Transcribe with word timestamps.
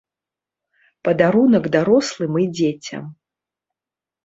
Падарунак 1.07 1.65
дарослым 1.77 2.41
і 2.47 2.49
дзецям. 2.57 3.05